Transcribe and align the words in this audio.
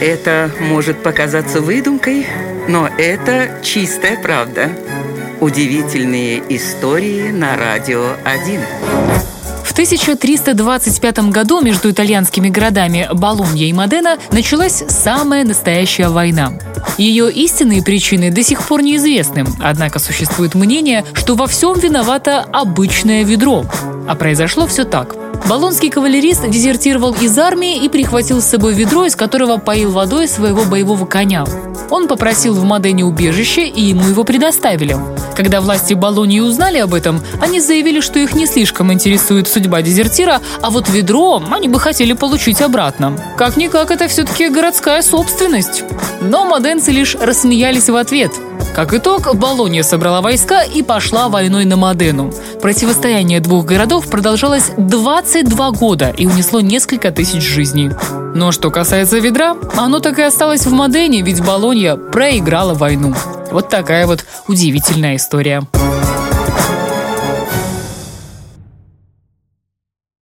Это 0.00 0.52
может 0.60 1.02
показаться 1.02 1.60
выдумкой, 1.60 2.24
но 2.68 2.86
это 2.86 3.58
чистая 3.64 4.16
правда. 4.16 4.70
Удивительные 5.40 6.40
истории 6.50 7.30
на 7.32 7.56
радио 7.56 8.12
1. 8.24 8.60
В 9.64 9.72
1325 9.72 11.18
году 11.30 11.60
между 11.60 11.90
итальянскими 11.90 12.48
городами 12.48 13.08
Болонья 13.12 13.66
и 13.66 13.72
Модена 13.72 14.18
началась 14.30 14.84
самая 14.88 15.44
настоящая 15.44 16.10
война. 16.10 16.52
Ее 16.96 17.30
истинные 17.32 17.82
причины 17.82 18.30
до 18.30 18.42
сих 18.44 18.62
пор 18.62 18.82
неизвестны, 18.82 19.46
однако 19.60 19.98
существует 19.98 20.54
мнение, 20.54 21.04
что 21.14 21.34
во 21.34 21.48
всем 21.48 21.78
виновато 21.78 22.40
обычное 22.52 23.24
ведро. 23.24 23.64
А 24.08 24.14
произошло 24.14 24.66
все 24.66 24.84
так– 24.84 25.14
Болонский 25.46 25.88
кавалерист 25.88 26.46
дезертировал 26.50 27.14
из 27.14 27.38
армии 27.38 27.82
и 27.82 27.88
прихватил 27.88 28.42
с 28.42 28.44
собой 28.44 28.74
ведро, 28.74 29.06
из 29.06 29.16
которого 29.16 29.56
поил 29.56 29.90
водой 29.90 30.28
своего 30.28 30.64
боевого 30.64 31.06
коня. 31.06 31.46
Он 31.90 32.06
попросил 32.06 32.52
в 32.52 32.64
Модене 32.64 33.04
убежище, 33.04 33.66
и 33.66 33.80
ему 33.80 34.06
его 34.08 34.24
предоставили. 34.24 34.96
Когда 35.34 35.62
власти 35.62 35.94
Болонии 35.94 36.40
узнали 36.40 36.78
об 36.78 36.92
этом, 36.92 37.22
они 37.40 37.60
заявили, 37.60 38.00
что 38.00 38.18
их 38.18 38.34
не 38.34 38.44
слишком 38.44 38.92
интересует 38.92 39.48
судьба 39.48 39.80
дезертира, 39.80 40.42
а 40.60 40.68
вот 40.68 40.90
ведро 40.90 41.42
они 41.50 41.68
бы 41.68 41.80
хотели 41.80 42.12
получить 42.12 42.60
обратно. 42.60 43.16
Как-никак, 43.38 43.90
это 43.90 44.08
все-таки 44.08 44.50
городская 44.50 45.00
собственность. 45.00 45.84
Но 46.20 46.44
моденцы 46.44 46.90
лишь 46.90 47.14
рассмеялись 47.14 47.88
в 47.88 47.96
ответ– 47.96 48.32
как 48.78 48.94
итог, 48.94 49.34
Болонья 49.34 49.82
собрала 49.82 50.20
войска 50.20 50.62
и 50.62 50.82
пошла 50.82 51.28
войной 51.28 51.64
на 51.64 51.76
Модену. 51.76 52.32
Противостояние 52.62 53.40
двух 53.40 53.64
городов 53.64 54.06
продолжалось 54.06 54.70
22 54.76 55.72
года 55.72 56.14
и 56.16 56.26
унесло 56.26 56.60
несколько 56.60 57.10
тысяч 57.10 57.42
жизней. 57.42 57.90
Но 58.36 58.52
что 58.52 58.70
касается 58.70 59.18
ведра, 59.18 59.56
оно 59.76 59.98
так 59.98 60.20
и 60.20 60.22
осталось 60.22 60.64
в 60.64 60.72
Модене, 60.72 61.22
ведь 61.22 61.44
Болонья 61.44 61.96
проиграла 61.96 62.74
войну. 62.74 63.14
Вот 63.50 63.68
такая 63.68 64.06
вот 64.06 64.24
удивительная 64.46 65.16
история. 65.16 65.66